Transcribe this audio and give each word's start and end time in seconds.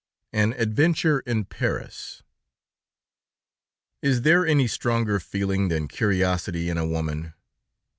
AN 0.33 0.53
ADVENTURE 0.53 1.19
IN 1.27 1.45
PARIS 1.45 2.23
Is 4.01 4.23
there 4.23 4.47
any 4.47 4.65
stronger 4.65 5.19
feeling 5.19 5.67
than 5.67 5.87
curiosity 5.87 6.69
in 6.71 6.79
a 6.79 6.87
woman? 6.87 7.35